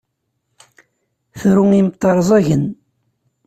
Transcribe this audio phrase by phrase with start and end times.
[1.39, 2.63] Tru imeṭṭi rẓagen.